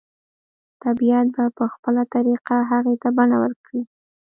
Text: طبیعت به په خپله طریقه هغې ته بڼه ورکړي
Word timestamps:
طبیعت 0.83 1.27
به 1.35 1.43
په 1.57 1.65
خپله 1.73 2.03
طریقه 2.13 2.57
هغې 2.71 2.95
ته 3.01 3.09
بڼه 3.17 3.37
ورکړي 3.43 3.81